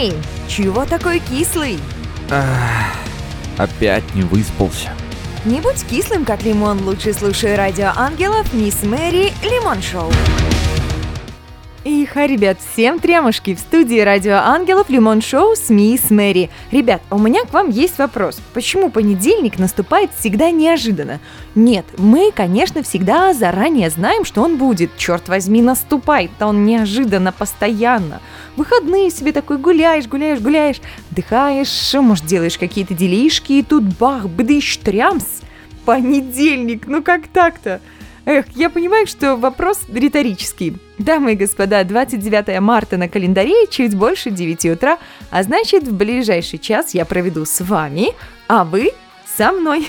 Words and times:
Эй, 0.00 0.12
чего 0.46 0.84
такой 0.84 1.18
кислый? 1.18 1.80
Ах, 2.30 2.94
опять 3.56 4.04
не 4.14 4.22
выспался. 4.22 4.92
Не 5.44 5.60
будь 5.60 5.84
кислым, 5.84 6.24
как 6.24 6.44
лимон, 6.44 6.84
лучше 6.84 7.12
слушай 7.12 7.56
радио 7.56 7.90
ангелов 7.96 8.52
Мисс 8.52 8.84
Мэри 8.84 9.32
Лимон 9.42 9.82
Шоу. 9.82 10.12
Иха, 11.90 12.26
ребят, 12.26 12.58
всем 12.60 12.98
тремушки 12.98 13.54
в 13.54 13.58
студии 13.58 13.98
Радио 14.00 14.34
Ангелов 14.34 14.90
Лимон 14.90 15.22
Шоу 15.22 15.56
с 15.56 15.70
Мисс 15.70 16.10
Мэри. 16.10 16.50
Ребят, 16.70 17.00
у 17.10 17.16
меня 17.16 17.46
к 17.46 17.52
вам 17.54 17.70
есть 17.70 17.96
вопрос. 17.96 18.42
Почему 18.52 18.90
понедельник 18.90 19.58
наступает 19.58 20.10
всегда 20.12 20.50
неожиданно? 20.50 21.18
Нет, 21.54 21.86
мы, 21.96 22.30
конечно, 22.30 22.82
всегда 22.82 23.32
заранее 23.32 23.88
знаем, 23.88 24.26
что 24.26 24.42
он 24.42 24.58
будет. 24.58 24.98
Черт 24.98 25.30
возьми, 25.30 25.62
наступает-то 25.62 26.48
он 26.48 26.66
неожиданно, 26.66 27.32
постоянно. 27.32 28.20
Выходные 28.56 29.10
себе 29.10 29.32
такой 29.32 29.56
гуляешь, 29.56 30.06
гуляешь, 30.08 30.40
гуляешь, 30.40 30.82
отдыхаешь, 31.10 31.94
может, 31.94 32.26
делаешь 32.26 32.58
какие-то 32.58 32.92
делишки, 32.92 33.54
и 33.54 33.62
тут 33.62 33.84
бах, 33.84 34.26
бдыщ, 34.26 34.76
трямс. 34.76 35.24
Понедельник, 35.86 36.86
ну 36.86 37.02
как 37.02 37.28
так-то? 37.28 37.80
Эх, 38.28 38.44
я 38.56 38.68
понимаю, 38.68 39.06
что 39.06 39.36
вопрос 39.36 39.80
риторический. 39.90 40.76
Дамы 40.98 41.32
и 41.32 41.34
господа, 41.34 41.82
29 41.82 42.60
марта 42.60 42.98
на 42.98 43.08
календаре 43.08 43.66
чуть 43.70 43.96
больше 43.96 44.30
9 44.30 44.66
утра, 44.66 44.98
а 45.30 45.42
значит 45.42 45.84
в 45.84 45.96
ближайший 45.96 46.58
час 46.58 46.92
я 46.92 47.06
проведу 47.06 47.46
с 47.46 47.64
вами, 47.64 48.08
а 48.46 48.64
вы 48.64 48.92
со 49.38 49.52
мной. 49.52 49.88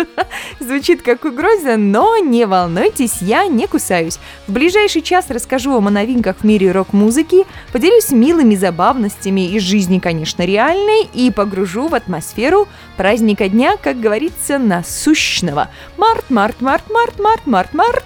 Звучит 0.60 1.02
как 1.02 1.24
угроза, 1.24 1.76
но 1.76 2.18
не 2.18 2.46
волнуйтесь, 2.46 3.22
я 3.22 3.46
не 3.46 3.68
кусаюсь. 3.68 4.18
В 4.48 4.52
ближайший 4.52 5.02
час 5.02 5.26
расскажу 5.30 5.72
вам 5.72 5.86
о 5.86 5.90
новинках 5.90 6.38
в 6.40 6.44
мире 6.44 6.72
рок-музыки, 6.72 7.46
поделюсь 7.72 8.10
милыми 8.10 8.56
забавностями 8.56 9.52
из 9.52 9.62
жизни, 9.62 10.00
конечно, 10.00 10.42
реальной, 10.42 11.08
и 11.14 11.30
погружу 11.30 11.86
в 11.86 11.94
атмосферу 11.94 12.66
праздника 12.96 13.48
дня, 13.48 13.76
как 13.80 14.00
говорится, 14.00 14.58
насущного. 14.58 15.68
Март, 15.96 16.28
март, 16.28 16.60
март, 16.60 16.90
март, 16.90 17.20
март, 17.20 17.46
март, 17.46 17.74
март 17.74 18.04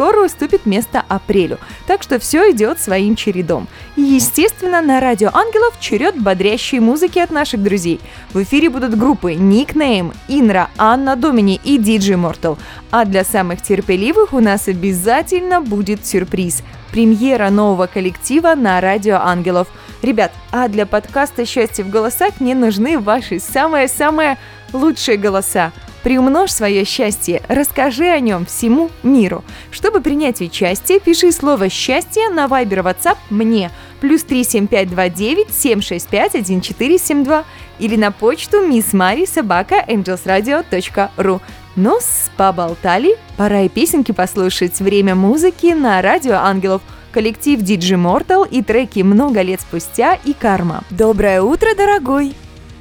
скоро 0.00 0.24
уступит 0.24 0.64
место 0.64 1.04
апрелю, 1.08 1.58
так 1.86 2.02
что 2.02 2.18
все 2.18 2.52
идет 2.52 2.80
своим 2.80 3.16
чередом. 3.16 3.68
И, 3.96 4.00
естественно, 4.00 4.80
на 4.80 4.98
Радио 4.98 5.28
Ангелов 5.30 5.78
черед 5.78 6.18
бодрящей 6.18 6.78
музыки 6.78 7.18
от 7.18 7.30
наших 7.30 7.62
друзей. 7.62 8.00
В 8.32 8.42
эфире 8.42 8.70
будут 8.70 8.96
группы 8.96 9.34
Nickname, 9.34 10.14
Инра, 10.26 10.70
Анна 10.78 11.16
Домини 11.16 11.60
и 11.64 11.76
DJ 11.76 12.14
Mortal. 12.14 12.56
А 12.90 13.04
для 13.04 13.24
самых 13.24 13.60
терпеливых 13.60 14.32
у 14.32 14.40
нас 14.40 14.68
обязательно 14.68 15.60
будет 15.60 16.06
сюрприз– 16.06 16.62
премьера 16.92 17.50
нового 17.50 17.86
коллектива 17.86 18.54
на 18.54 18.80
Радио 18.80 19.16
Ангелов. 19.16 19.68
Ребят, 20.00 20.32
а 20.50 20.68
для 20.68 20.86
подкаста 20.86 21.44
«Счастье 21.44 21.84
в 21.84 21.90
голосах» 21.90 22.40
мне 22.40 22.54
нужны 22.54 22.98
ваши 22.98 23.38
самые-самые 23.38 24.38
лучшие 24.72 25.18
голоса. 25.18 25.72
Приумножь 26.02 26.52
свое 26.52 26.84
счастье, 26.84 27.42
расскажи 27.48 28.06
о 28.06 28.20
нем 28.20 28.46
всему 28.46 28.90
миру. 29.02 29.44
Чтобы 29.70 30.00
принять 30.00 30.40
участие, 30.40 30.98
пиши 31.00 31.32
слово 31.32 31.68
«счастье» 31.68 32.30
на 32.30 32.46
Viber 32.46 32.82
WhatsApp 32.82 33.18
мне 33.28 33.70
плюс 34.00 34.22
37529 34.22 35.50
765 35.50 36.34
1472 36.34 37.44
или 37.78 37.96
на 37.96 38.12
почту 38.12 38.58
angelsradio.ru. 38.58 41.40
Ну, 41.76 42.00
поболтали, 42.36 43.16
пора 43.36 43.60
и 43.62 43.68
песенки 43.68 44.10
послушать. 44.12 44.80
Время 44.80 45.14
музыки 45.14 45.74
на 45.74 46.02
Радио 46.02 46.36
Ангелов– 46.36 46.82
коллектив 47.12 47.60
DJ 47.60 47.96
Mortal 47.96 48.48
и 48.48 48.62
треки 48.62 49.00
«Много 49.00 49.42
лет 49.42 49.60
спустя» 49.60 50.18
и 50.24 50.32
«Карма». 50.32 50.84
Доброе 50.90 51.42
утро, 51.42 51.74
дорогой! 51.76 52.34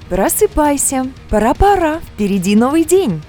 Просыпайся, 0.10 1.06
пора-пора, 1.30 2.00
впереди 2.00 2.56
новый 2.56 2.84
день. 2.84 3.22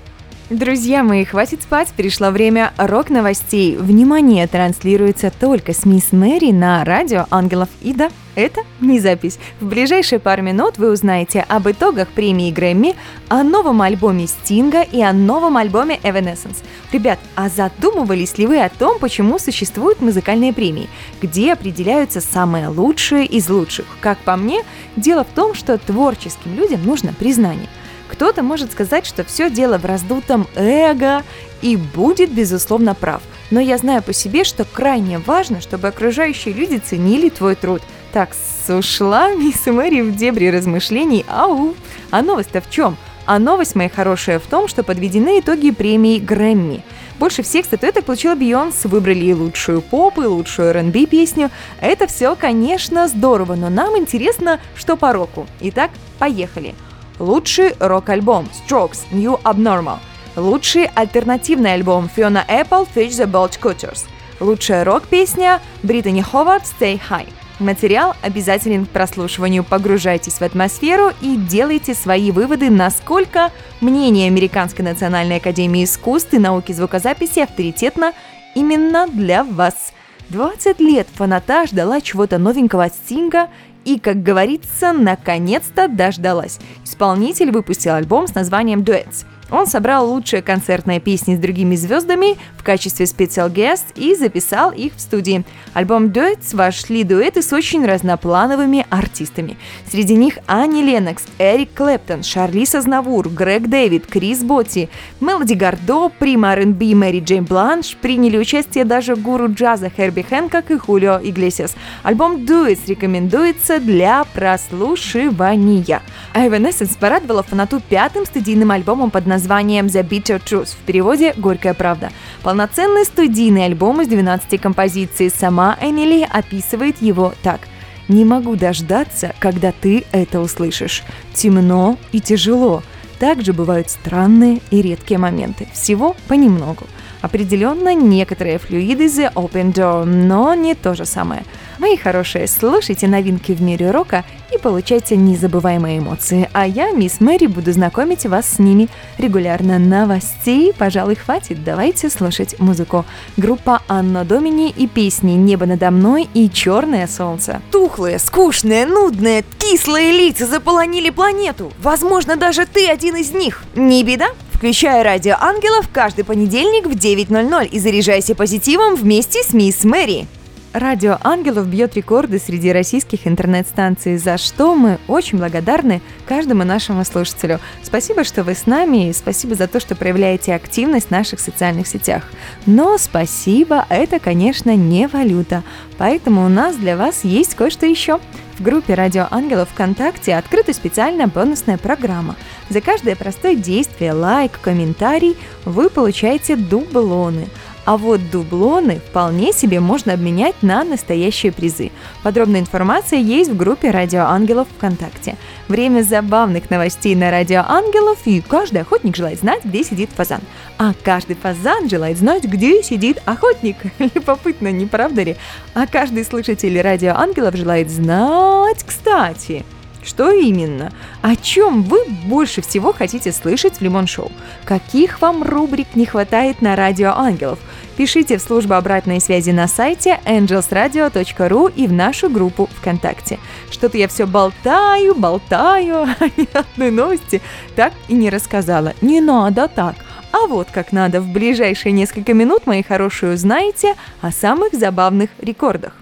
Друзья 0.50 1.04
мои, 1.04 1.24
хватит 1.24 1.62
спать, 1.62 1.92
пришло 1.96 2.30
время 2.30 2.72
рок-новостей. 2.76 3.76
Внимание, 3.76 4.48
транслируется 4.48 5.30
только 5.30 5.72
с 5.72 5.84
Мисс 5.84 6.10
Мэри 6.10 6.50
на 6.50 6.84
радио 6.84 7.26
Ангелов. 7.30 7.68
И 7.82 7.94
да, 7.94 8.10
это 8.34 8.62
не 8.80 8.98
запись. 8.98 9.38
В 9.60 9.66
ближайшие 9.66 10.18
пару 10.18 10.42
минут 10.42 10.76
вы 10.76 10.90
узнаете 10.90 11.46
об 11.48 11.70
итогах 11.70 12.08
премии 12.08 12.50
Грэмми, 12.50 12.96
о 13.28 13.44
новом 13.44 13.80
альбоме 13.80 14.26
Стинга 14.26 14.82
и 14.82 15.00
о 15.00 15.12
новом 15.12 15.56
альбоме 15.56 16.00
Evanescence. 16.02 16.64
Ребят, 16.90 17.20
а 17.36 17.48
задумывались 17.48 18.36
ли 18.36 18.48
вы 18.48 18.60
о 18.60 18.70
том, 18.70 18.98
почему 18.98 19.38
существуют 19.38 20.00
музыкальные 20.00 20.52
премии? 20.52 20.88
Где 21.22 21.52
определяются 21.52 22.20
самые 22.20 22.66
лучшие 22.66 23.24
из 23.24 23.48
лучших? 23.48 23.86
Как 24.00 24.18
по 24.18 24.34
мне, 24.34 24.64
дело 24.96 25.22
в 25.22 25.32
том, 25.32 25.54
что 25.54 25.78
творческим 25.78 26.56
людям 26.56 26.84
нужно 26.84 27.12
признание– 27.12 27.68
кто-то 28.20 28.42
может 28.42 28.72
сказать, 28.72 29.06
что 29.06 29.24
все 29.24 29.48
дело 29.48 29.78
в 29.78 29.86
раздутом 29.86 30.46
эго 30.54 31.22
и 31.62 31.76
будет, 31.76 32.30
безусловно, 32.30 32.94
прав. 32.94 33.22
Но 33.50 33.60
я 33.60 33.78
знаю 33.78 34.02
по 34.02 34.12
себе, 34.12 34.44
что 34.44 34.66
крайне 34.66 35.16
важно, 35.16 35.62
чтобы 35.62 35.88
окружающие 35.88 36.52
люди 36.52 36.76
ценили 36.76 37.30
твой 37.30 37.54
труд. 37.54 37.80
Так, 38.12 38.36
ушла 38.68 39.30
мисс 39.30 39.64
Мэри 39.64 40.02
в 40.02 40.14
дебри 40.14 40.50
размышлений. 40.50 41.24
Ау! 41.30 41.74
А 42.10 42.20
новость-то 42.20 42.60
в 42.60 42.68
чем? 42.68 42.98
А 43.24 43.38
новость 43.38 43.74
моя 43.74 43.88
хорошая 43.88 44.38
в 44.38 44.46
том, 44.46 44.68
что 44.68 44.82
подведены 44.82 45.40
итоги 45.40 45.70
премии 45.70 46.18
Грэмми. 46.18 46.84
Больше 47.18 47.42
всех 47.42 47.64
статуэток 47.64 48.04
получила 48.04 48.34
Бейонс, 48.34 48.84
выбрали 48.84 49.24
и 49.24 49.32
лучшую 49.32 49.80
поп, 49.80 50.18
и 50.18 50.26
лучшую 50.26 50.68
R&B 50.68 51.06
песню. 51.06 51.50
Это 51.80 52.06
все, 52.06 52.36
конечно, 52.36 53.08
здорово, 53.08 53.54
но 53.54 53.70
нам 53.70 53.96
интересно, 53.96 54.60
что 54.76 54.98
по 54.98 55.14
року. 55.14 55.46
Итак, 55.60 55.90
поехали. 56.18 56.74
Лучший 57.20 57.74
рок-альбом 57.78 58.46
Strokes 58.46 59.00
New 59.12 59.38
Abnormal. 59.42 59.98
Лучший 60.36 60.86
альтернативный 60.86 61.74
альбом 61.74 62.08
Fiona 62.16 62.42
Apple 62.48 62.88
Fetch 62.94 63.10
the 63.10 63.30
Bolt 63.30 63.60
Cutters. 63.60 64.06
Лучшая 64.40 64.84
рок-песня 64.84 65.60
Британи 65.82 66.22
Ховард 66.22 66.62
Stay 66.62 66.98
High. 67.10 67.28
Материал 67.58 68.14
обязателен 68.22 68.86
к 68.86 68.88
прослушиванию. 68.88 69.64
Погружайтесь 69.64 70.40
в 70.40 70.42
атмосферу 70.42 71.10
и 71.20 71.36
делайте 71.36 71.92
свои 71.92 72.30
выводы, 72.30 72.70
насколько 72.70 73.52
мнение 73.82 74.28
Американской 74.28 74.82
национальной 74.82 75.36
академии 75.36 75.84
искусств 75.84 76.32
и 76.32 76.38
науки 76.38 76.72
звукозаписи 76.72 77.40
авторитетно 77.40 78.14
именно 78.54 79.06
для 79.06 79.44
вас. 79.44 79.92
20 80.30 80.80
лет 80.80 81.08
фаната 81.12 81.66
ждала 81.66 82.00
чего-то 82.00 82.38
новенького 82.38 82.84
от 82.84 82.94
Стинга 82.94 83.48
и, 83.94 83.98
как 83.98 84.22
говорится, 84.22 84.92
наконец-то 84.92 85.88
дождалась. 85.88 86.60
Исполнитель 86.84 87.50
выпустил 87.50 87.94
альбом 87.94 88.28
с 88.28 88.34
названием 88.34 88.82
«Duets». 88.82 89.24
Он 89.50 89.66
собрал 89.66 90.08
лучшие 90.08 90.42
концертные 90.42 91.00
песни 91.00 91.34
с 91.34 91.38
другими 91.38 91.74
звездами 91.74 92.36
в 92.56 92.62
качестве 92.62 93.06
специал 93.06 93.48
гест 93.48 93.86
и 93.96 94.14
записал 94.14 94.70
их 94.70 94.94
в 94.94 95.00
студии. 95.00 95.44
Альбом 95.74 96.06
Duets 96.06 96.54
вошли 96.54 97.04
дуэты 97.04 97.42
с 97.42 97.52
очень 97.52 97.84
разноплановыми 97.84 98.86
артистами. 98.90 99.56
Среди 99.90 100.14
них 100.14 100.38
Ани 100.46 100.82
Ленокс, 100.82 101.24
Эрик 101.38 101.74
Клэптон, 101.74 102.22
Шарлиз 102.22 102.74
Азнавур, 102.74 103.28
Грег 103.28 103.68
Дэвид, 103.68 104.06
Крис 104.06 104.42
Ботти, 104.42 104.88
Мелоди 105.20 105.54
Гардо, 105.54 106.10
Прима 106.10 106.52
R&B 106.52 106.94
Мэри 106.94 107.20
Джейн 107.20 107.44
Бланш, 107.44 107.96
приняли 107.96 108.38
участие 108.38 108.84
даже 108.84 109.16
гуру 109.16 109.52
джаза 109.52 109.90
Херби 109.90 110.22
Хэнкок 110.22 110.70
и 110.70 110.78
Хулио 110.78 111.18
Иглесиас. 111.22 111.74
Альбом 112.02 112.44
Duets 112.44 112.80
рекомендуется 112.86 113.80
для 113.80 114.24
прослушивания. 114.24 116.02
Evanescence 116.34 116.96
порадовала 116.98 117.42
фанату 117.42 117.80
пятым 117.80 118.26
студийным 118.26 118.70
альбомом 118.70 119.10
под 119.10 119.26
названием 119.26 119.39
названием 119.40 119.86
The 119.86 120.06
Bitter 120.06 120.38
Truth, 120.38 120.74
в 120.74 120.84
переводе 120.84 121.32
«Горькая 121.34 121.72
правда». 121.72 122.10
Полноценный 122.42 123.06
студийный 123.06 123.64
альбом 123.64 124.02
из 124.02 124.08
12 124.08 124.60
композиций. 124.60 125.30
Сама 125.30 125.78
Эмили 125.80 126.28
описывает 126.30 127.00
его 127.00 127.32
так. 127.42 127.60
«Не 128.08 128.26
могу 128.26 128.54
дождаться, 128.54 129.34
когда 129.38 129.72
ты 129.72 130.04
это 130.12 130.40
услышишь. 130.40 131.02
Темно 131.32 131.96
и 132.12 132.20
тяжело. 132.20 132.82
Также 133.18 133.54
бывают 133.54 133.88
странные 133.88 134.60
и 134.70 134.82
редкие 134.82 135.18
моменты. 135.18 135.68
Всего 135.72 136.14
понемногу. 136.28 136.84
Определенно 137.20 137.94
некоторые 137.94 138.58
флюиды 138.58 139.06
The 139.06 139.32
Open 139.34 139.72
Door, 139.72 140.04
но 140.04 140.54
не 140.54 140.74
то 140.74 140.94
же 140.94 141.04
самое– 141.04 141.44
Мои 141.80 141.96
хорошие, 141.96 142.46
слушайте 142.46 143.08
новинки 143.08 143.52
в 143.52 143.62
мире 143.62 143.90
рока 143.90 144.22
и 144.54 144.58
получайте 144.58 145.16
незабываемые 145.16 146.00
эмоции. 146.00 146.46
А 146.52 146.66
я, 146.66 146.90
мисс 146.90 147.20
Мэри, 147.20 147.46
буду 147.46 147.72
знакомить 147.72 148.26
вас 148.26 148.46
с 148.46 148.58
ними 148.58 148.90
регулярно. 149.16 149.78
Новостей, 149.78 150.74
пожалуй, 150.74 151.14
хватит. 151.14 151.64
Давайте 151.64 152.10
слушать 152.10 152.60
музыку. 152.60 153.06
Группа 153.38 153.80
Анна 153.88 154.26
Домини 154.26 154.68
и 154.68 154.86
песни 154.86 155.32
«Небо 155.32 155.64
надо 155.64 155.90
мной» 155.90 156.28
и 156.34 156.50
«Черное 156.50 157.06
солнце». 157.06 157.62
Тухлые, 157.72 158.18
скучные, 158.18 158.84
нудные, 158.84 159.42
кислые 159.58 160.12
лица 160.12 160.44
заполонили 160.44 161.08
планету. 161.08 161.72
Возможно, 161.82 162.36
даже 162.36 162.66
ты 162.66 162.88
один 162.90 163.16
из 163.16 163.32
них. 163.32 163.64
Не 163.74 164.04
беда, 164.04 164.26
Включай 164.60 165.02
радио 165.02 165.36
ангелов 165.40 165.88
каждый 165.90 166.22
понедельник 166.22 166.84
в 166.84 166.90
9.00 166.90 167.68
и 167.68 167.78
заряжайся 167.78 168.34
позитивом 168.34 168.94
вместе 168.94 169.42
с 169.42 169.54
мисс 169.54 169.84
Мэри. 169.84 170.26
Радио 170.72 171.18
Ангелов 171.22 171.66
бьет 171.66 171.96
рекорды 171.96 172.38
среди 172.38 172.70
российских 172.70 173.26
интернет-станций, 173.26 174.18
за 174.18 174.38
что 174.38 174.76
мы 174.76 175.00
очень 175.08 175.38
благодарны 175.38 176.00
каждому 176.26 176.62
нашему 176.62 177.04
слушателю. 177.04 177.58
Спасибо, 177.82 178.22
что 178.22 178.44
вы 178.44 178.54
с 178.54 178.66
нами, 178.66 179.08
и 179.08 179.12
спасибо 179.12 179.56
за 179.56 179.66
то, 179.66 179.80
что 179.80 179.96
проявляете 179.96 180.54
активность 180.54 181.08
в 181.08 181.10
наших 181.10 181.40
социальных 181.40 181.88
сетях. 181.88 182.22
Но 182.66 182.98
спасибо, 182.98 183.84
это, 183.88 184.20
конечно, 184.20 184.76
не 184.76 185.08
валюта, 185.08 185.64
поэтому 185.98 186.46
у 186.46 186.48
нас 186.48 186.76
для 186.76 186.96
вас 186.96 187.24
есть 187.24 187.56
кое-что 187.56 187.84
еще. 187.86 188.20
В 188.56 188.62
группе 188.62 188.94
Радио 188.94 189.26
Ангелов 189.32 189.70
ВКонтакте 189.70 190.36
открыта 190.36 190.72
специальная 190.72 191.26
бонусная 191.26 191.78
программа. 191.78 192.36
За 192.68 192.80
каждое 192.80 193.16
простое 193.16 193.56
действие, 193.56 194.12
лайк, 194.12 194.52
комментарий 194.60 195.36
вы 195.64 195.90
получаете 195.90 196.54
дублоны– 196.54 197.48
а 197.84 197.96
вот 197.96 198.20
дублоны 198.30 199.00
вполне 199.10 199.52
себе 199.52 199.80
можно 199.80 200.12
обменять 200.12 200.62
на 200.62 200.84
настоящие 200.84 201.52
призы. 201.52 201.90
Подробная 202.22 202.60
информация 202.60 203.18
есть 203.18 203.50
в 203.50 203.56
группе 203.56 203.90
Радио 203.90 204.22
Ангелов 204.22 204.68
ВКонтакте. 204.76 205.36
Время 205.68 206.02
забавных 206.02 206.70
новостей 206.70 207.14
на 207.14 207.30
Радио 207.30 207.64
Ангелов, 207.66 208.18
и 208.24 208.40
каждый 208.40 208.82
охотник 208.82 209.16
желает 209.16 209.40
знать, 209.40 209.64
где 209.64 209.82
сидит 209.84 210.10
фазан. 210.10 210.40
А 210.78 210.92
каждый 211.04 211.36
фазан 211.36 211.88
желает 211.88 212.18
знать, 212.18 212.44
где 212.44 212.82
сидит 212.82 213.20
охотник. 213.24 213.76
Любопытно, 213.98 214.70
не 214.72 214.86
правда 214.86 215.22
ли? 215.22 215.36
А 215.74 215.86
каждый 215.86 216.24
слушатель 216.24 216.80
Радио 216.80 217.14
Ангелов 217.14 217.56
желает 217.56 217.90
знать, 217.90 218.84
кстати, 218.84 219.64
что 220.02 220.30
именно? 220.30 220.92
О 221.20 221.36
чем 221.36 221.82
вы 221.82 222.04
больше 222.24 222.62
всего 222.62 222.92
хотите 222.92 223.32
слышать 223.32 223.78
в 223.78 223.82
Лимон 223.82 224.06
Шоу? 224.06 224.32
Каких 224.64 225.20
вам 225.20 225.42
рубрик 225.42 225.94
не 225.94 226.06
хватает 226.06 226.62
на 226.62 226.74
Радио 226.74 227.10
Ангелов? 227.10 227.58
Пишите 227.96 228.38
в 228.38 228.42
службу 228.42 228.74
обратной 228.74 229.20
связи 229.20 229.50
на 229.50 229.68
сайте 229.68 230.18
angelsradio.ru 230.24 231.72
и 231.76 231.86
в 231.86 231.92
нашу 231.92 232.30
группу 232.30 232.68
ВКонтакте. 232.78 233.38
Что-то 233.70 233.98
я 233.98 234.08
все 234.08 234.26
болтаю, 234.26 235.14
болтаю, 235.14 236.08
а 236.18 236.24
ни 236.36 236.48
одной 236.56 236.90
новости 236.90 237.42
так 237.76 237.92
и 238.08 238.14
не 238.14 238.30
рассказала. 238.30 238.94
Не 239.02 239.20
надо 239.20 239.68
так. 239.68 239.96
А 240.32 240.46
вот 240.46 240.68
как 240.72 240.92
надо. 240.92 241.20
В 241.20 241.28
ближайшие 241.28 241.92
несколько 241.92 242.32
минут, 242.32 242.66
мои 242.66 242.82
хорошие, 242.82 243.34
узнаете 243.34 243.94
о 244.22 244.30
самых 244.30 244.72
забавных 244.72 245.28
рекордах. 245.38 245.94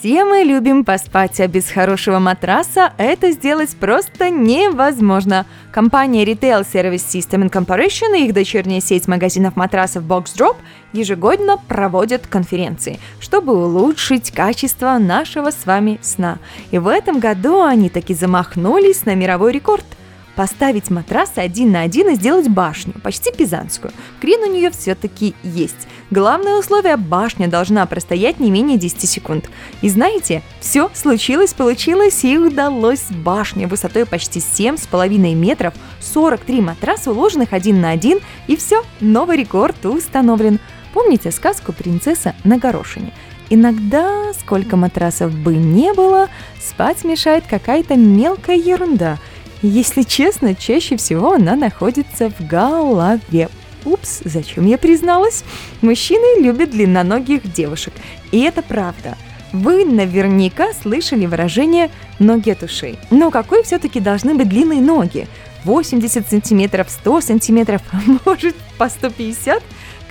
Все 0.00 0.24
мы 0.24 0.44
любим 0.44 0.86
поспать, 0.86 1.40
а 1.40 1.46
без 1.46 1.68
хорошего 1.68 2.20
матраса 2.20 2.94
это 2.96 3.32
сделать 3.32 3.76
просто 3.76 4.30
невозможно. 4.30 5.44
Компания 5.72 6.24
Retail 6.24 6.64
Service 6.66 7.04
System 7.06 7.46
Incorporation 7.46 8.18
и 8.18 8.24
их 8.24 8.32
дочерняя 8.32 8.80
сеть 8.80 9.06
магазинов 9.08 9.56
матрасов 9.56 10.04
Box 10.04 10.28
Drop 10.38 10.56
ежегодно 10.94 11.58
проводят 11.68 12.26
конференции, 12.26 12.98
чтобы 13.20 13.52
улучшить 13.52 14.30
качество 14.30 14.96
нашего 14.96 15.50
с 15.50 15.66
вами 15.66 15.98
сна. 16.00 16.38
И 16.70 16.78
в 16.78 16.88
этом 16.88 17.20
году 17.20 17.62
они 17.62 17.90
таки 17.90 18.14
замахнулись 18.14 19.04
на 19.04 19.14
мировой 19.14 19.52
рекорд– 19.52 19.84
поставить 20.40 20.88
матрасы 20.88 21.40
один 21.40 21.70
на 21.70 21.82
один 21.82 22.08
и 22.08 22.14
сделать 22.14 22.48
башню, 22.48 22.94
почти 23.02 23.30
пизанскую. 23.30 23.92
Крин 24.22 24.40
у 24.40 24.50
нее 24.50 24.70
все-таки 24.70 25.34
есть. 25.42 25.86
Главное 26.10 26.56
условие– 26.56 26.96
башня 26.96 27.46
должна 27.46 27.84
простоять 27.84 28.40
не 28.40 28.50
менее 28.50 28.78
10 28.78 29.06
секунд. 29.06 29.50
И 29.82 29.90
знаете, 29.90 30.42
все 30.58 30.88
случилось, 30.94 31.52
получилось 31.52 32.24
и 32.24 32.38
удалось. 32.38 33.02
Башня 33.10 33.68
высотой 33.68 34.06
почти 34.06 34.38
7,5 34.38 35.34
метров, 35.34 35.74
43 36.00 36.62
матраса, 36.62 37.10
уложенных 37.10 37.52
один 37.52 37.82
на 37.82 37.90
один, 37.90 38.20
и 38.46 38.56
все, 38.56 38.82
новый 39.00 39.36
рекорд 39.36 39.84
установлен. 39.84 40.58
Помните 40.94 41.32
сказку 41.32 41.74
«Принцесса 41.74 42.34
на 42.44 42.56
горошине»? 42.56 43.12
Иногда, 43.50 44.32
сколько 44.40 44.78
матрасов 44.78 45.34
бы 45.34 45.54
не 45.54 45.92
было, 45.92 46.30
спать 46.58 47.04
мешает 47.04 47.44
какая-то 47.46 47.96
мелкая 47.96 48.56
ерунда– 48.56 49.18
если 49.62 50.02
честно, 50.02 50.54
чаще 50.54 50.96
всего 50.96 51.32
она 51.32 51.56
находится 51.56 52.30
в 52.30 52.46
голове. 52.46 53.48
Упс, 53.84 54.20
зачем 54.24 54.66
я 54.66 54.78
призналась? 54.78 55.44
Мужчины 55.80 56.42
любят 56.42 56.70
длинноногих 56.70 57.52
девушек. 57.52 57.94
И 58.30 58.40
это 58.40 58.62
правда. 58.62 59.16
Вы 59.52 59.84
наверняка 59.84 60.72
слышали 60.72 61.26
выражение 61.26 61.90
«ноги 62.18 62.50
от 62.50 62.62
ушей». 62.62 62.98
Но 63.10 63.30
какой 63.30 63.64
все-таки 63.64 63.98
должны 63.98 64.34
быть 64.34 64.48
длинные 64.48 64.80
ноги? 64.80 65.26
80 65.64 66.28
сантиметров, 66.28 66.88
100 66.88 67.20
сантиметров, 67.20 67.82
а 67.92 68.00
может 68.24 68.54
по 68.78 68.88
150? 68.88 69.62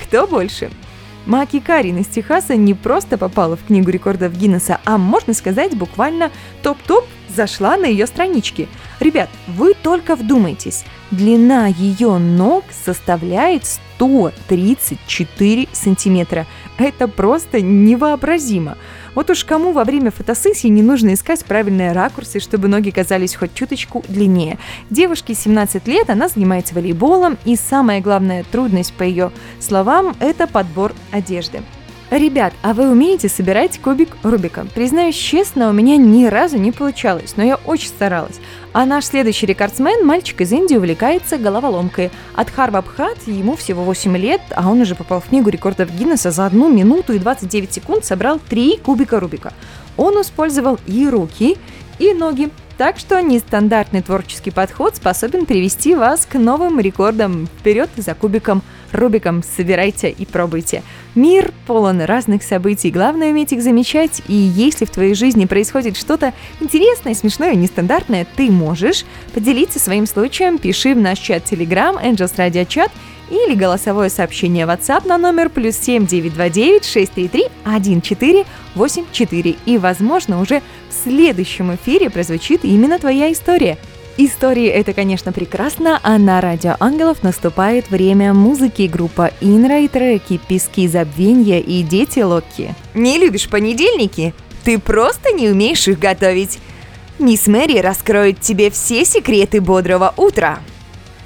Кто 0.03 0.27
больше? 0.27 0.69
Маки 1.25 1.59
Карин 1.59 1.97
из 1.97 2.07
Техаса 2.07 2.55
не 2.55 2.73
просто 2.73 3.17
попала 3.17 3.55
в 3.55 3.65
книгу 3.65 3.89
рекордов 3.91 4.35
Гиннесса, 4.37 4.79
а 4.83 4.97
можно 4.97 5.33
сказать 5.33 5.75
буквально 5.75 6.31
топ-топ 6.63 7.05
зашла 7.35 7.77
на 7.77 7.85
ее 7.85 8.07
странички. 8.07 8.67
Ребят, 8.99 9.29
вы 9.47 9.73
только 9.73 10.15
вдумайтесь, 10.15 10.83
длина 11.11 11.67
ее 11.67 12.17
ног 12.17 12.65
составляет 12.85 13.65
134 13.65 15.67
сантиметра. 15.71 16.45
Это 16.77 17.07
просто 17.07 17.61
невообразимо. 17.61 18.77
Вот 19.15 19.29
уж 19.29 19.43
кому 19.43 19.73
во 19.73 19.83
время 19.83 20.11
фотосессии 20.11 20.67
не 20.67 20.81
нужно 20.81 21.13
искать 21.13 21.43
правильные 21.43 21.91
ракурсы, 21.91 22.39
чтобы 22.39 22.67
ноги 22.67 22.91
казались 22.91 23.35
хоть 23.35 23.53
чуточку 23.53 24.03
длиннее. 24.07 24.57
Девушке 24.89 25.33
17 25.33 25.87
лет, 25.87 26.09
она 26.09 26.29
занимается 26.29 26.75
волейболом, 26.75 27.37
и 27.43 27.55
самая 27.55 28.01
главная 28.01 28.45
трудность, 28.49 28.93
по 28.93 29.03
ее 29.03 29.31
словам, 29.59 30.15
это 30.19 30.47
подбор 30.47 30.93
одежды. 31.11 31.61
Ребят, 32.11 32.53
а 32.63 32.73
вы 32.73 32.89
умеете 32.89 33.29
собирать 33.29 33.77
кубик 33.79 34.17
Рубика? 34.23 34.65
Признаюсь 34.73 35.15
честно, 35.15 35.69
у 35.69 35.73
меня 35.73 35.95
ни 35.95 36.25
разу 36.25 36.57
не 36.57 36.71
получалось, 36.71 37.35
но 37.37 37.43
я 37.43 37.57
очень 37.67 37.89
старалась. 37.89 38.39
А 38.73 38.87
наш 38.87 39.05
следующий 39.05 39.45
рекордсмен, 39.45 40.07
мальчик 40.07 40.41
из 40.41 40.51
Индии, 40.51 40.75
увлекается 40.75 41.37
головоломкой. 41.37 42.09
От 42.35 42.49
Харвабхат 42.49 43.27
ему 43.27 43.55
всего 43.55 43.83
8 43.83 44.17
лет, 44.17 44.41
а 44.55 44.71
он 44.71 44.81
уже 44.81 44.95
попал 44.95 45.21
в 45.21 45.27
книгу 45.27 45.51
рекордов 45.51 45.91
Гиннесса 45.91 46.31
за 46.31 46.47
1 46.47 46.75
минуту 46.75 47.13
и 47.13 47.19
29 47.19 47.71
секунд 47.71 48.03
собрал 48.03 48.39
3 48.39 48.79
кубика 48.83 49.19
Рубика. 49.19 49.53
Он 49.95 50.19
использовал 50.19 50.79
и 50.87 51.07
руки, 51.07 51.57
и 51.99 52.13
ноги. 52.15 52.49
Так 52.79 52.97
что 52.97 53.21
нестандартный 53.21 54.01
творческий 54.01 54.51
подход 54.51 54.95
способен 54.95 55.45
привести 55.45 55.93
вас 55.93 56.25
к 56.25 56.39
новым 56.39 56.79
рекордам. 56.79 57.47
Вперед 57.59 57.89
за 57.97 58.15
кубиком 58.15 58.63
Рубиком 58.93 59.43
собирайте 59.43 60.09
и 60.09 60.25
пробуйте. 60.25 60.81
Мир 61.15 61.51
полон 61.65 62.01
разных 62.01 62.43
событий, 62.43 62.91
главное 62.91 63.31
уметь 63.31 63.51
их 63.51 63.63
замечать, 63.63 64.21
и 64.27 64.33
если 64.33 64.85
в 64.85 64.91
твоей 64.91 65.15
жизни 65.15 65.45
происходит 65.45 65.97
что-то 65.97 66.33
интересное, 66.59 67.15
смешное, 67.15 67.55
нестандартное, 67.55 68.27
ты 68.35 68.51
можешь 68.51 69.05
поделиться 69.33 69.79
своим 69.79 70.05
случаем, 70.05 70.59
пиши 70.59 70.93
в 70.93 70.99
наш 70.99 71.17
чат 71.17 71.51
Telegram 71.51 71.99
Angels 71.99 72.35
Radio 72.35 72.65
Chat 72.65 72.91
или 73.31 73.55
голосовое 73.55 74.11
сообщение 74.11 74.65
WhatsApp 74.67 75.07
на 75.07 75.17
номер 75.17 75.49
плюс 75.49 75.77
7929 75.77 76.85
633 76.85 77.45
1484. 77.63 79.55
И, 79.65 79.77
возможно, 79.79 80.41
уже 80.41 80.61
в 80.89 81.03
следующем 81.03 81.73
эфире 81.75 82.11
прозвучит 82.11 82.63
именно 82.63 82.99
твоя 82.99 83.31
история– 83.31 83.77
Истории— 84.21 84.67
это, 84.67 84.91
конечно, 84.91 85.31
прекрасно, 85.31 85.97
а 86.03 86.17
на 86.17 86.41
Радио 86.41 86.75
Ангелов 86.81 87.23
наступает 87.23 87.89
время 87.89 88.33
музыки 88.33 88.81
группа 88.81 89.31
Инра 89.39 89.79
и 89.79 89.87
треки 89.87 90.41
«Пески 90.45 90.89
забвенья» 90.89 91.57
и 91.57 91.83
«Дети 91.83 92.19
Локи». 92.19 92.75
Не 92.93 93.17
любишь 93.17 93.47
понедельники? 93.47 94.33
Ты 94.65 94.77
просто 94.77 95.31
не 95.31 95.47
умеешь 95.47 95.87
их 95.87 95.99
готовить. 95.99 96.59
Мисс 97.17 97.47
Мэри 97.47 97.79
раскроет 97.79 98.41
тебе 98.41 98.69
все 98.71 99.05
секреты 99.05 99.61
бодрого 99.61 100.13
утра. 100.17 100.59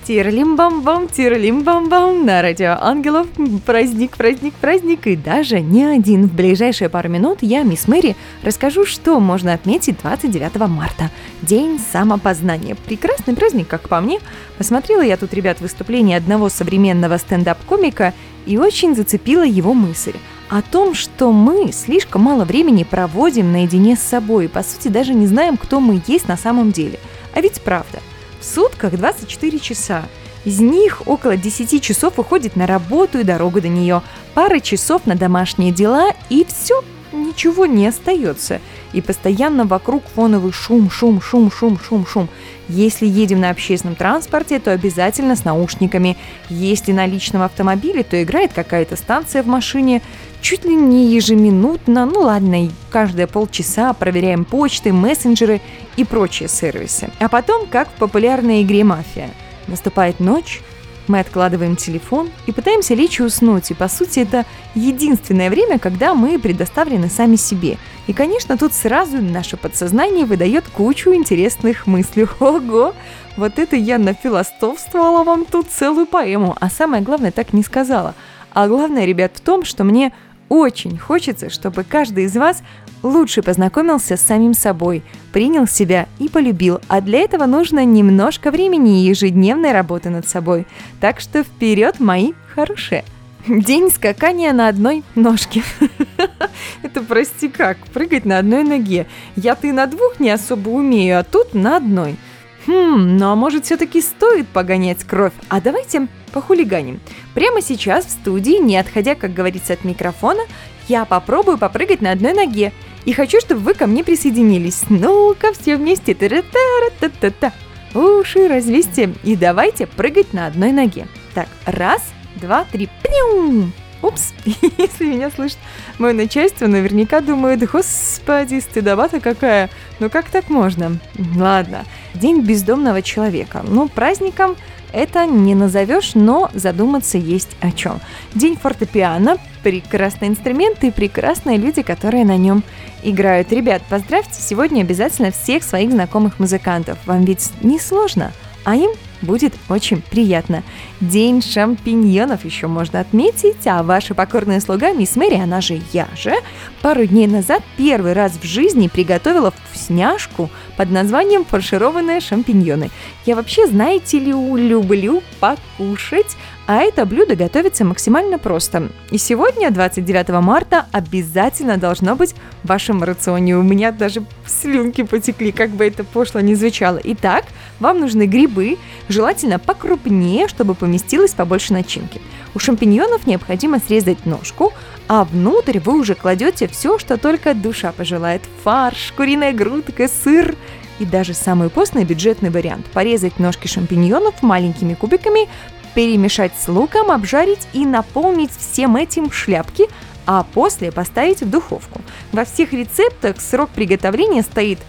Тирлим-бам-бам, 0.06 1.08
тирлим-бам-бам 1.08 2.26
на 2.26 2.42
радио 2.42 2.76
Ангелов. 2.78 3.26
Праздник, 3.66 4.18
праздник, 4.18 4.54
праздник. 4.56 5.08
И 5.08 5.16
даже 5.16 5.62
не 5.62 5.86
один. 5.86 6.28
В 6.28 6.34
ближайшие 6.34 6.90
пару 6.90 7.08
минут 7.08 7.38
я, 7.40 7.64
мисс 7.64 7.88
Мэри, 7.88 8.18
расскажу, 8.44 8.86
что 8.86 9.22
можно 9.22 9.54
отметить 9.54 10.02
29 10.02 10.68
марта. 10.68 11.10
День 11.42 11.80
самопознания. 11.80 12.76
Прекрасный 12.76 13.34
праздник, 13.34 13.70
как 13.70 13.88
по 13.88 14.02
мне. 14.02 14.20
Посмотрела 14.58 15.02
я 15.04 15.16
тут, 15.16 15.34
ребят, 15.34 15.62
выступление 15.62 16.18
одного 16.18 16.50
современного 16.50 17.18
стендап-комика 17.18 18.14
и 18.46 18.58
очень 18.58 18.98
зацепила 18.98 19.46
его 19.46 19.74
мысль 19.74 20.16
о 20.50 20.62
том, 20.62 20.96
что 20.96 21.32
мы 21.32 21.72
слишком 21.72 22.24
мало 22.24 22.44
времени 22.44 22.84
проводим 22.84 23.54
наедине 23.54 23.96
с 23.96 24.02
собой 24.02 24.46
и, 24.46 24.50
по 24.50 24.64
сути, 24.64 24.90
даже 24.90 25.14
не 25.14 25.28
знаем, 25.28 25.56
кто 25.56 25.80
мы 25.80 26.02
есть 26.08 26.28
на 26.28 26.36
самом 26.36 26.74
деле. 26.74 27.00
А 27.34 27.40
ведь 27.40 27.62
правда– 27.62 28.00
в 28.44 28.46
сутках 28.46 28.92
24 28.92 29.60
часа. 29.60 30.04
Из 30.44 30.60
них 30.60 31.04
около 31.06 31.38
10 31.38 31.82
часов 31.82 32.20
уходит 32.20 32.58
на 32.58 32.68
работу 32.68 33.20
и 33.20 33.24
дорогу 33.24 33.62
до 33.62 33.70
нее, 33.70 34.02
пара 34.34 34.60
часов 34.60 35.06
на 35.06 35.16
домашние 35.16 35.72
дела 35.72 36.12
и 36.30 36.46
все, 36.46 36.84
ничего 37.14 37.66
не 37.66 37.88
остается. 37.88 38.60
И 38.92 39.00
постоянно 39.00 39.64
вокруг 39.66 40.04
фоновый 40.14 40.52
шум, 40.52 40.90
шум, 40.90 41.22
шум, 41.22 41.50
шум, 41.50 41.80
шум, 41.80 42.06
шум. 42.06 42.28
Если 42.68 43.08
едем 43.08 43.40
на 43.40 43.50
общественном 43.50 43.96
транспорте, 43.96 44.60
то 44.60 44.72
обязательно 44.72 45.38
с 45.38 45.46
наушниками. 45.46 46.18
Если 46.50 46.92
на 46.92 47.06
личном 47.06 47.44
автомобиле, 47.44 48.04
то 48.04 48.22
играет 48.22 48.52
какая-то 48.52 48.98
станция 48.98 49.42
в 49.42 49.48
машине. 49.48 50.02
Чуть 50.44 50.66
ли 50.66 50.76
не 50.76 51.08
ежеминутно, 51.08 52.06
ну 52.06 52.20
ладно, 52.20 52.70
каждые 52.92 53.28
полчаса 53.28 53.94
проверяем 53.94 54.44
почты, 54.44 54.92
мессенджеры 54.92 55.62
и 55.96 56.04
прочие 56.04 56.50
сервисы. 56.50 57.10
А 57.20 57.30
потом, 57.30 57.66
как 57.66 57.88
в 57.88 57.94
популярной 57.94 58.62
игре 58.62 58.84
«Мафия». 58.84 59.30
Наступает 59.68 60.20
ночь, 60.20 60.62
мы 61.08 61.20
откладываем 61.20 61.78
телефон 61.78 62.30
и 62.46 62.52
пытаемся 62.52 62.94
лечь 62.94 63.20
и 63.20 63.24
уснуть, 63.24 63.72
и 63.72 63.74
по 63.74 63.88
сути 63.88 64.20
это 64.20 64.46
единственное 64.76 65.50
время, 65.50 65.80
когда 65.80 66.14
мы 66.14 66.38
предоставлены 66.38 67.10
сами 67.10 67.38
себе. 67.38 67.78
И, 68.08 68.14
конечно, 68.14 68.58
тут 68.58 68.74
сразу 68.74 69.22
наше 69.22 69.56
подсознание 69.56 70.26
выдает 70.26 70.68
кучу 70.68 71.14
интересных 71.14 71.88
мыслей. 71.88 72.28
Ого! 72.40 72.94
Вот 73.38 73.60
это 73.60 73.78
я 73.78 73.98
нафилостовствовала 73.98 75.24
вам 75.24 75.46
тут 75.46 75.70
целую 75.70 76.06
поэму, 76.06 76.56
а 76.60 76.70
самое 76.70 77.02
главное 77.02 77.32
так 77.32 77.54
не 77.54 77.64
сказала. 77.64 78.14
А 78.52 78.68
главное, 78.68 79.06
ребят, 79.06 79.32
в 79.36 79.42
том, 79.42 79.66
что 79.66 79.84
мне 79.84 80.14
очень 80.50 80.98
хочется, 80.98 81.50
чтобы 81.50 81.84
каждый 81.84 82.26
из 82.26 82.36
вас 82.36 82.64
лучше 83.02 83.42
познакомился 83.42 84.18
с 84.18 84.22
самим 84.22 84.54
собой, 84.54 85.04
принял 85.32 85.68
себя 85.68 86.08
и 86.20 86.30
полюбил, 86.30 86.80
а 86.88 87.02
для 87.02 87.20
этого 87.20 87.46
нужно 87.46 87.86
немножко 87.86 88.52
времени 88.52 89.02
и 89.02 89.08
ежедневной 89.08 89.72
работы 89.72 90.10
над 90.10 90.28
собой. 90.28 90.66
Так 91.00 91.20
что 91.20 91.44
вперед, 91.44 92.00
мои 92.00 92.34
хорошие! 92.54 93.04
День 93.46 93.92
скакания 93.92 94.54
на 94.54 94.70
одной 94.70 95.04
ножке. 95.16 95.64
Это, 96.82 97.02
прости 97.02 97.50
как, 97.50 97.78
прыгать 97.88 98.24
на 98.24 98.38
одной 98.38 98.64
ноге. 98.64 99.06
Я-то 99.36 99.68
и 99.68 99.74
на 99.74 99.86
двух 99.86 100.22
не 100.22 100.30
особо 100.30 100.70
умею, 100.70 101.20
а 101.20 101.24
тут 101.24 101.54
на 101.54 101.76
одной. 101.76 102.16
Хм, 102.66 103.18
ну 103.18 103.32
а 103.32 103.36
может 103.36 103.66
все-таки 103.66 104.02
стоит 104.02 104.48
погонять 104.48 105.04
кровь? 105.04 105.34
А 105.50 105.60
давайте 105.60 106.08
похулиганим. 106.32 107.00
Прямо 107.34 107.62
сейчас 107.62 108.06
в 108.06 108.10
студии, 108.10 108.60
не 108.62 108.78
отходя, 108.78 109.16
как 109.16 109.34
говорится, 109.34 109.74
от 109.74 109.84
микрофона, 109.84 110.44
я 110.88 111.06
попробую 111.06 111.58
попрыгать 111.58 112.02
на 112.02 112.12
одной 112.12 112.34
ноге. 112.34 112.72
И 113.06 113.14
хочу, 113.14 113.40
чтобы 113.42 113.62
вы 113.62 113.74
ко 113.74 113.86
мне 113.86 114.04
присоединились. 114.04 114.84
Ну-ка, 114.90 115.54
все 115.54 115.76
вместе. 115.76 116.14
Та-та-та-та-та. 116.14 117.52
Уши 117.94 118.48
развесьте 118.48 119.14
и 119.24 119.36
давайте 119.36 119.86
прыгать 119.86 120.34
на 120.34 120.48
одной 120.48 120.72
ноге. 120.72 121.08
Так, 121.34 121.48
раз, 121.66 122.02
два, 122.36 122.66
три. 122.72 122.90
Пню! 123.04 123.72
Упс, 124.02 124.34
если 124.78 125.06
меня 125.06 125.32
слышит 125.32 125.58
мое 125.98 126.14
начальство, 126.14 126.68
наверняка 126.68 127.22
думает, 127.22 127.70
господи, 127.70 128.60
стыдоба-то 128.60 129.22
какая. 129.22 129.70
Ну 130.00 130.10
как 130.10 130.30
так 130.30 130.50
можно? 130.50 130.98
Ладно, 131.38 131.86
День 132.14 132.42
бездомного 132.42 133.02
человека. 133.02 133.64
Ну, 133.68 133.88
праздником 133.90 134.56
это 134.94 135.26
не 135.26 135.56
назовешь, 135.56 136.14
но 136.14 136.52
задуматься 136.54 137.18
есть 137.18 137.58
о 137.60 137.72
чем. 137.72 138.00
День 138.36 138.56
фортепиано– 138.56 139.38
прекрасный 139.64 140.28
инструмент 140.28 140.84
и 140.84 140.92
прекрасные 140.92 141.58
люди, 141.58 141.82
которые 141.82 142.26
на 142.26 142.38
нем 142.38 142.64
играют. 143.02 143.52
Ребят, 143.52 143.82
поздравьте 143.90 144.40
сегодня 144.40 144.82
обязательно 144.82 145.32
всех 145.32 145.64
своих 145.64 145.92
знакомых 145.92 146.40
музыкантов. 146.40 147.00
Вам 147.06 147.26
ведь 147.26 147.52
не 147.62 147.80
сложно, 147.80 148.32
а 148.64 148.76
им 148.76 148.92
будет 149.24 149.54
очень 149.70 150.02
приятно. 150.02 150.64
День 151.02 151.42
шампиньонов 151.42 152.46
еще 152.46 152.68
можно 152.68 153.00
отметить, 153.00 153.66
а 153.66 153.82
ваша 153.84 154.14
покорная 154.14 154.60
слуга 154.60 154.92
мисс 154.92 155.16
Мэри, 155.16 155.36
она 155.36 155.62
же 155.62 155.82
я 155.92 156.08
же, 156.16 156.34
пару 156.82 157.06
дней 157.06 157.28
назад 157.28 157.64
первый 157.78 158.14
раз 158.14 158.34
в 158.34 158.46
жизни 158.46 158.88
приготовила 158.88 159.52
вкусняшку 159.52 160.50
под 160.78 160.92
названием 160.92 161.46
фаршированные 161.46 162.20
шампиньоны. 162.20 162.90
Я 163.26 163.36
вообще, 163.36 163.68
знаете 163.68 164.20
ли, 164.20 164.32
люблю 164.32 165.24
покушать, 165.40 166.38
а 166.66 166.78
это 166.78 167.06
блюдо 167.06 167.36
готовится 167.36 167.84
максимально 167.84 168.40
просто. 168.40 168.90
И 169.12 169.18
сегодня, 169.18 169.70
29 169.70 170.30
марта, 170.42 170.86
обязательно 170.92 171.78
должно 171.78 172.16
быть 172.16 172.34
в 172.64 172.70
вашем 172.70 173.04
рационе. 173.04 173.58
У 173.58 173.62
меня 173.62 173.92
даже 173.92 174.24
слюнки 174.46 175.04
потекли, 175.04 175.52
как 175.52 175.72
бы 175.72 175.86
это 175.86 176.06
пошло 176.06 176.40
не 176.40 176.56
звучало. 176.56 177.00
Итак, 177.04 177.46
вам 177.80 178.00
нужны 178.00 178.28
грибы, 178.28 178.78
желательно 179.14 179.60
покрупнее, 179.60 180.48
чтобы 180.48 180.76
поместилось 180.76 181.34
побольше 181.34 181.72
начинки. 181.72 182.22
У 182.54 182.60
шампиньонов 182.60 183.26
необходимо 183.28 183.80
срезать 183.80 184.26
ножку, 184.26 184.74
а 185.08 185.24
внутрь 185.24 185.80
вы 185.80 186.00
уже 186.00 186.16
кладете 186.16 186.68
все, 186.68 186.98
что 186.98 187.18
только 187.18 187.54
душа 187.54 187.92
пожелает. 187.92 188.42
Фарш, 188.64 189.14
куриная 189.16 189.54
грудка, 189.54 190.08
сыр 190.08 190.56
и 191.00 191.06
даже 191.06 191.34
самый 191.34 191.70
постный 191.70 192.04
бюджетный 192.04 192.50
вариант– 192.50 192.86
порезать 192.94 193.40
ножки 193.40 193.68
шампиньонов 193.68 194.42
маленькими 194.42 194.94
кубиками, 194.94 195.48
перемешать 195.96 196.54
с 196.60 196.68
луком, 196.68 197.12
обжарить 197.12 197.68
и 197.74 197.86
наполнить 197.86 198.52
всем 198.58 198.96
этим 198.96 199.32
шляпки, 199.32 199.88
а 200.26 200.44
после 200.54 200.92
поставить 200.92 201.42
в 201.42 201.50
духовку. 201.50 202.02
Во 202.32 202.46
всех 202.46 202.74
рецептах 202.74 203.40
срок 203.40 203.70
приготовления 203.70 204.42
стоит 204.42 204.80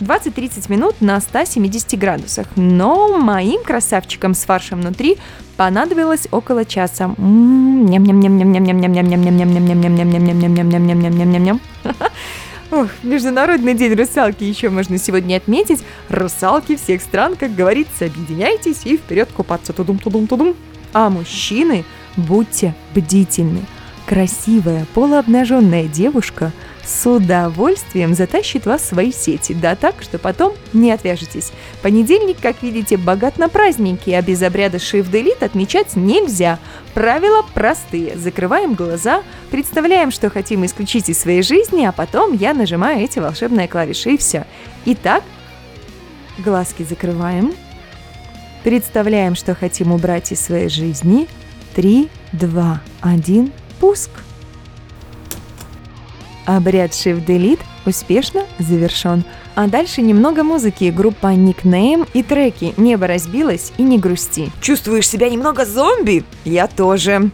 20-30 0.00 0.70
минут 0.70 1.00
на 1.00 1.20
170 1.20 1.98
градусах, 1.98 2.46
но 2.56 3.18
моим 3.18 3.62
красавчикам 3.62 4.34
с 4.34 4.44
фаршем 4.44 4.80
внутри 4.80 5.18
понадобилось 5.56 6.28
около 6.30 6.64
часа. 6.64 7.14
Ох, 12.70 12.88
Международный 13.02 13.74
день 13.74 13.94
русалки 13.94 14.42
еще 14.42 14.68
можно 14.68 14.98
сегодня 14.98 15.36
отметить. 15.36 15.84
Русалки 16.08 16.76
всех 16.76 17.02
стран, 17.02 17.36
как 17.36 17.54
говорится, 17.54 18.06
объединяйтесь 18.06 18.80
и 18.84 18.96
вперед 18.96 19.28
купаться. 19.32 19.72
Тудум-тудум-тудум. 19.72 20.54
А 20.92 21.10
мужчины, 21.10 21.84
будьте 22.16 22.74
бдительны. 22.94 23.60
Красивая 24.06 24.86
полуобнаженная 24.94 25.84
девушка– 25.84 26.52
с 26.86 27.08
удовольствием 27.08 28.14
затащит 28.14 28.66
вас 28.66 28.82
в 28.82 28.86
свои 28.86 29.10
сети, 29.10 29.54
да 29.54 29.74
так, 29.74 30.02
что 30.02 30.18
потом 30.18 30.52
не 30.72 30.92
отвяжетесь. 30.92 31.50
Понедельник, 31.82 32.36
как 32.40 32.62
видите, 32.62 32.96
богат 32.96 33.38
на 33.38 33.48
праздники, 33.48 34.10
а 34.10 34.20
без 34.20 34.42
обряда 34.42 34.76
Shift 34.76 35.10
Delete 35.10 35.44
отмечать 35.44 35.96
нельзя. 35.96 36.58
Правила 36.92 37.44
простые. 37.54 38.16
Закрываем 38.16 38.74
глаза, 38.74 39.22
представляем, 39.50 40.10
что 40.10 40.28
хотим 40.28 40.64
исключить 40.66 41.08
из 41.08 41.18
своей 41.18 41.42
жизни, 41.42 41.84
а 41.84 41.92
потом 41.92 42.34
я 42.34 42.52
нажимаю 42.52 43.02
эти 43.02 43.18
волшебные 43.18 43.66
клавиши 43.66 44.10
и 44.10 44.18
все. 44.18 44.46
Итак, 44.84 45.22
глазки 46.38 46.82
закрываем, 46.82 47.54
представляем, 48.62 49.36
что 49.36 49.54
хотим 49.54 49.92
убрать 49.92 50.32
из 50.32 50.40
своей 50.40 50.68
жизни. 50.68 51.28
Три, 51.74 52.08
два, 52.32 52.80
один, 53.00 53.52
пуск. 53.80 54.10
Обряд 56.46 56.92
Shift 56.92 57.24
Delete 57.24 57.60
успешно 57.86 58.42
завершен. 58.58 59.24
А 59.54 59.66
дальше 59.66 60.02
немного 60.02 60.42
музыки, 60.42 60.92
группа 60.94 61.28
Nickname 61.28 62.08
и 62.12 62.22
треки 62.22 62.74
«Небо 62.76 63.06
разбилось» 63.06 63.72
и 63.78 63.82
«Не 63.82 63.98
грусти». 63.98 64.50
Чувствуешь 64.60 65.08
себя 65.08 65.28
немного 65.28 65.64
зомби? 65.64 66.24
Я 66.44 66.66
тоже. 66.66 67.30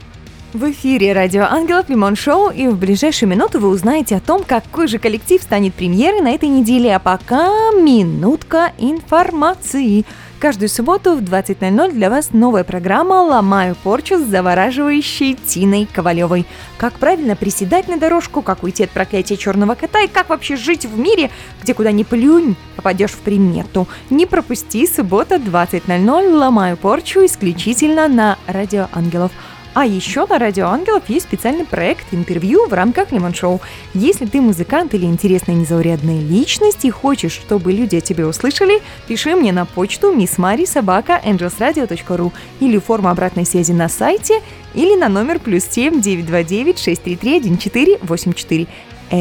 В 0.52 0.70
эфире 0.72 1.12
Радио 1.12 1.44
Ангелов 1.44 1.88
Лимон 1.88 2.16
Шоу, 2.16 2.50
и 2.50 2.66
в 2.66 2.76
ближайшую 2.76 3.28
минуту 3.30 3.60
вы 3.60 3.68
узнаете 3.68 4.16
о 4.16 4.20
том, 4.20 4.42
какой 4.42 4.88
же 4.88 4.98
коллектив 4.98 5.40
станет 5.40 5.74
премьерой 5.74 6.20
на 6.20 6.32
этой 6.32 6.48
неделе. 6.48 6.94
А 6.94 6.98
пока 6.98 7.48
минутка 7.72 8.72
информации. 8.78 10.04
Каждую 10.40 10.70
субботу 10.70 11.16
в 11.16 11.20
20.00 11.20 11.92
для 11.92 12.08
вас 12.08 12.30
новая 12.32 12.64
программа 12.64 13.20
«Ломаю 13.20 13.74
порчу» 13.74 14.16
с 14.16 14.22
завораживающей 14.22 15.34
Тиной 15.34 15.86
Ковалевой. 15.92 16.46
Как 16.78 16.94
правильно 16.94 17.36
приседать 17.36 17.88
на 17.88 17.98
дорожку, 17.98 18.40
как 18.40 18.62
уйти 18.62 18.84
от 18.84 18.90
проклятия 18.90 19.36
черного 19.36 19.74
кота 19.74 20.00
и 20.00 20.08
как 20.08 20.30
вообще 20.30 20.56
жить 20.56 20.86
в 20.86 20.98
мире, 20.98 21.30
где 21.62 21.74
куда 21.74 21.92
ни 21.92 22.04
плюнь, 22.04 22.56
попадешь 22.76 23.10
в 23.10 23.18
примету. 23.18 23.86
Не 24.08 24.24
пропусти 24.24 24.86
суббота 24.86 25.34
20.00 25.34 26.34
«Ломаю 26.34 26.78
порчу» 26.78 27.26
исключительно 27.26 28.08
на 28.08 28.38
Радио 28.46 28.88
Ангелов. 28.92 29.32
А 29.72 29.86
еще 29.86 30.26
на 30.26 30.40
Радио 30.40 30.66
Ангелов 30.66 31.04
есть 31.08 31.26
специальный 31.26 31.64
проект 31.64 32.12
интервью 32.12 32.66
в 32.66 32.72
рамках 32.72 33.12
Лимон 33.12 33.34
Шоу. 33.34 33.60
Если 33.94 34.26
ты 34.26 34.40
музыкант 34.40 34.94
или 34.94 35.04
интересная 35.04 35.54
незаурядная 35.54 36.20
личность 36.20 36.84
и 36.84 36.90
хочешь, 36.90 37.30
чтобы 37.32 37.72
люди 37.72 37.94
о 37.94 38.00
тебе 38.00 38.26
услышали, 38.26 38.82
пиши 39.06 39.36
мне 39.36 39.52
на 39.52 39.66
почту 39.66 40.12
missmari.sobaka.angelsradio.ru 40.12 42.32
или 42.58 42.78
форму 42.78 43.10
обратной 43.10 43.46
связи 43.46 43.70
на 43.70 43.88
сайте 43.88 44.42
или 44.74 44.96
на 44.96 45.08
номер 45.08 45.38
плюс 45.38 45.62
7 45.64 46.00
929 46.00 46.76
633 46.76 47.36
1484 47.36 48.66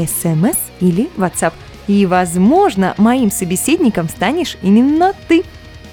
смс 0.08 0.58
или 0.80 1.10
WhatsApp. 1.16 1.54
И, 1.88 2.08
возможно, 2.08 2.96
моим 2.98 3.32
собеседником 3.32 4.10
станешь 4.10 4.58
именно 4.64 5.14
ты. 5.28 5.44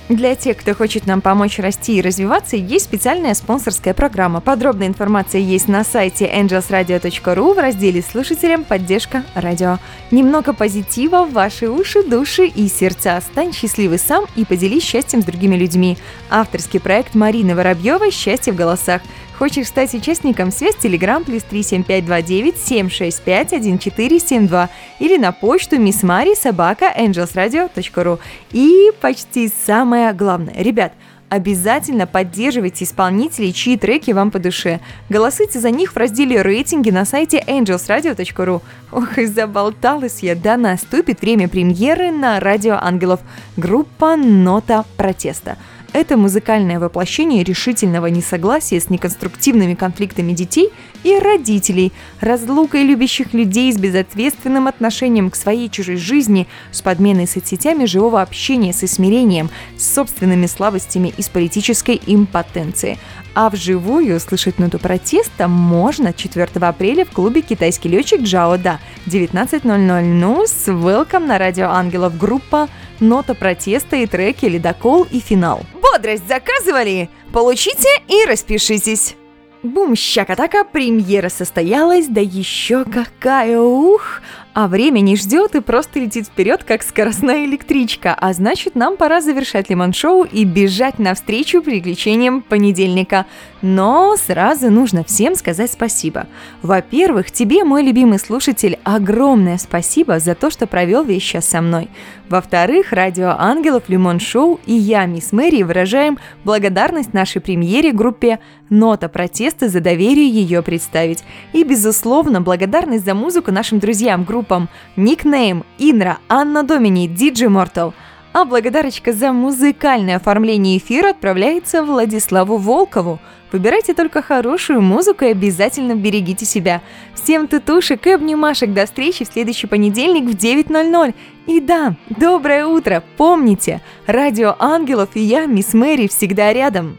Для 0.08 0.36
тех, 0.36 0.58
кто 0.58 0.72
хочет 0.72 1.08
нам 1.08 1.20
помочь 1.20 1.58
расти 1.58 1.96
и 1.96 2.00
развиваться, 2.00 2.56
есть 2.56 2.84
специальная 2.84 3.34
спонсорская 3.34 3.92
программа. 3.92 4.40
Подробная 4.40 4.86
информация 4.86 5.40
есть 5.40 5.66
на 5.66 5.82
сайте 5.82 6.26
angelsradio.ru 6.32 7.54
в 7.54 7.58
разделе 7.58 8.04
«Слушателям. 8.08 8.62
Поддержка. 8.62 9.24
Радио». 9.34 9.78
Немного 10.12 10.52
позитива 10.52 11.24
в 11.24 11.32
ваши 11.32 11.68
уши, 11.68 12.04
души 12.04 12.46
и 12.46 12.68
сердца. 12.68 13.20
Стань 13.20 13.52
счастливый 13.52 13.98
сам 13.98 14.26
и 14.36 14.44
поделись 14.44 14.84
счастьем 14.84 15.22
с 15.22 15.24
другими 15.24 15.56
людьми. 15.56 15.98
Авторский 16.30 16.78
проект 16.78 17.16
Марины 17.16 17.56
Воробьевой 17.56 18.12
«Счастье 18.12 18.52
в 18.52 18.56
голосах». 18.56 19.02
Хочешь 19.38 19.66
стать 19.66 19.92
участником? 19.92 20.50
Связь 20.50 20.76
Telegram 20.76 21.22
плюс 21.22 21.42
37529 21.42 22.56
765 22.58 23.46
1472 23.48 24.70
или 24.98 25.18
на 25.18 25.32
почту 25.32 25.76
missmari 25.76 26.34
собака 26.34 26.86
angelsradio.ru. 26.96 28.18
И 28.52 28.90
почти 29.00 29.52
самое 29.66 30.12
главное. 30.14 30.54
Ребят, 30.56 30.92
Обязательно 31.28 32.06
поддерживайте 32.06 32.84
исполнителей, 32.84 33.52
чьи 33.52 33.76
треки 33.76 34.12
вам 34.12 34.30
по 34.30 34.38
душе. 34.38 34.78
Голосуйте 35.08 35.58
за 35.58 35.70
них 35.70 35.92
в 35.92 35.96
разделе 35.96 36.40
«Рейтинги» 36.40 36.90
на 36.90 37.04
сайте 37.04 37.42
angelsradio.ru. 37.44 38.62
Ох, 38.92 39.18
и 39.18 39.26
заболталась 39.26 40.20
я, 40.22 40.36
да 40.36 40.56
наступит 40.56 41.22
время 41.22 41.48
премьеры 41.48 42.12
на 42.12 42.38
Радио 42.38 42.78
Ангелов. 42.80 43.18
Группа 43.56 44.14
«Нота 44.14 44.84
протеста». 44.96 45.56
Это 45.96 46.18
музыкальное 46.18 46.78
воплощение 46.78 47.42
решительного 47.42 48.08
несогласия 48.08 48.78
с 48.78 48.90
неконструктивными 48.90 49.72
конфликтами 49.72 50.32
детей 50.32 50.68
и 51.04 51.18
родителей, 51.18 51.90
разлукой 52.20 52.82
любящих 52.82 53.32
людей 53.32 53.72
с 53.72 53.78
безответственным 53.78 54.68
отношением 54.68 55.30
к 55.30 55.36
своей 55.36 55.70
чужой 55.70 55.96
жизни, 55.96 56.48
с 56.70 56.82
подменой 56.82 57.26
соцсетями 57.26 57.86
живого 57.86 58.20
общения, 58.20 58.74
с 58.74 58.86
смирением, 58.86 59.48
с 59.78 59.94
собственными 59.94 60.44
слабостями 60.44 61.14
и 61.16 61.22
с 61.22 61.30
политической 61.30 61.98
импотенцией. 62.06 62.98
А 63.34 63.48
вживую 63.48 64.16
услышать 64.16 64.58
ноту 64.58 64.78
протеста 64.78 65.48
можно 65.48 66.12
4 66.12 66.46
апреля 66.60 67.06
в 67.06 67.10
клубе 67.10 67.40
«Китайский 67.40 67.88
летчик 67.88 68.20
Джао 68.20 68.58
Да» 68.58 68.80
19.00. 69.06 70.02
Ну, 70.02 70.44
с 70.46 70.68
welcome 70.68 71.24
на 71.24 71.38
Радио 71.38 71.70
Ангелов 71.70 72.18
группа 72.18 72.68
нота 73.00 73.34
протеста 73.34 73.96
и 73.96 74.06
треки 74.06 74.46
«Ледокол» 74.46 75.06
и 75.10 75.20
«Финал». 75.20 75.60
Бодрость 75.82 76.28
заказывали? 76.28 77.08
Получите 77.32 77.88
и 78.08 78.24
распишитесь. 78.24 79.16
Бум, 79.62 79.96
щакатака, 79.96 80.64
премьера 80.64 81.28
состоялась, 81.28 82.06
да 82.06 82.20
еще 82.20 82.84
какая, 82.84 83.58
ух! 83.58 84.20
А 84.56 84.68
время 84.68 85.00
не 85.00 85.16
ждет 85.16 85.54
и 85.54 85.60
просто 85.60 86.00
летит 86.00 86.28
вперед, 86.28 86.64
как 86.64 86.82
скоростная 86.82 87.44
электричка. 87.44 88.16
А 88.18 88.32
значит, 88.32 88.74
нам 88.74 88.96
пора 88.96 89.20
завершать 89.20 89.68
лимон-шоу 89.68 90.24
и 90.24 90.44
бежать 90.44 90.98
навстречу 90.98 91.60
приключениям 91.60 92.40
понедельника. 92.40 93.26
Но 93.60 94.16
сразу 94.16 94.70
нужно 94.70 95.04
всем 95.04 95.34
сказать 95.34 95.70
спасибо. 95.70 96.26
Во-первых, 96.62 97.30
тебе, 97.30 97.64
мой 97.64 97.82
любимый 97.82 98.18
слушатель, 98.18 98.78
огромное 98.82 99.58
спасибо 99.58 100.20
за 100.20 100.34
то, 100.34 100.48
что 100.48 100.66
провел 100.66 101.04
весь 101.04 101.22
час 101.22 101.44
со 101.44 101.60
мной. 101.60 101.90
Во-вторых, 102.30 102.92
Радио 102.92 103.36
Ангелов, 103.38 103.84
Лимон 103.88 104.20
Шоу 104.20 104.58
и 104.64 104.72
я, 104.72 105.04
мисс 105.04 105.32
Мэри, 105.32 105.64
выражаем 105.64 106.18
благодарность 106.44 107.12
нашей 107.12 107.42
премьере 107.42 107.92
группе 107.92 108.40
«Нота 108.68 109.08
протеста» 109.08 109.68
за 109.68 109.80
доверие 109.80 110.28
ее 110.28 110.62
представить. 110.62 111.22
И, 111.52 111.62
безусловно, 111.62 112.40
благодарность 112.40 113.04
за 113.04 113.14
музыку 113.14 113.52
нашим 113.52 113.78
друзьям 113.78 114.24
группы 114.24 114.45
группам 114.46 114.68
Никнейм, 114.96 115.64
Инра, 115.78 116.18
Анна 116.28 116.62
Домини, 116.62 117.08
Диджи 117.08 117.48
Мортал. 117.48 117.94
А 118.32 118.44
благодарочка 118.44 119.12
за 119.12 119.32
музыкальное 119.32 120.16
оформление 120.16 120.78
эфира 120.78 121.10
отправляется 121.10 121.82
Владиславу 121.82 122.58
Волкову. 122.58 123.18
Выбирайте 123.50 123.94
только 123.94 124.22
хорошую 124.22 124.82
музыку 124.82 125.24
и 125.24 125.30
обязательно 125.30 125.94
берегите 125.94 126.44
себя. 126.44 126.82
Всем 127.14 127.48
тутушек 127.48 128.06
и 128.06 128.10
обнимашек 128.10 128.72
до 128.74 128.84
встречи 128.84 129.24
в 129.24 129.28
следующий 129.28 129.66
понедельник 129.66 130.24
в 130.24 130.36
9.00. 130.36 131.14
И 131.46 131.60
да, 131.60 131.94
доброе 132.10 132.66
утро! 132.66 133.02
Помните, 133.16 133.80
Радио 134.06 134.54
Ангелов 134.58 135.10
и 135.14 135.20
я, 135.20 135.46
Мисс 135.46 135.72
Мэри, 135.72 136.06
всегда 136.06 136.52
рядом. 136.52 136.98